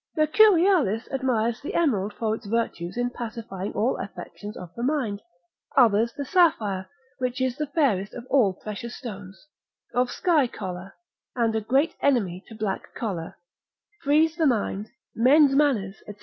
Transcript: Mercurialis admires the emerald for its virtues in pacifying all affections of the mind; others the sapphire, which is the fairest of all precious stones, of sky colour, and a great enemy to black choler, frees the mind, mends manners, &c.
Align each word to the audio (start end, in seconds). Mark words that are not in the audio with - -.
Mercurialis 0.17 1.07
admires 1.11 1.61
the 1.61 1.75
emerald 1.75 2.11
for 2.15 2.33
its 2.33 2.47
virtues 2.47 2.97
in 2.97 3.11
pacifying 3.11 3.71
all 3.73 3.97
affections 3.97 4.57
of 4.57 4.73
the 4.73 4.81
mind; 4.81 5.21
others 5.77 6.11
the 6.13 6.25
sapphire, 6.25 6.89
which 7.19 7.39
is 7.39 7.55
the 7.55 7.67
fairest 7.67 8.15
of 8.15 8.25
all 8.27 8.51
precious 8.51 8.95
stones, 8.95 9.45
of 9.93 10.09
sky 10.09 10.47
colour, 10.47 10.95
and 11.35 11.55
a 11.55 11.61
great 11.61 11.93
enemy 12.01 12.43
to 12.47 12.55
black 12.55 12.95
choler, 12.95 13.37
frees 14.01 14.35
the 14.35 14.47
mind, 14.47 14.89
mends 15.15 15.53
manners, 15.55 16.01
&c. 16.07 16.15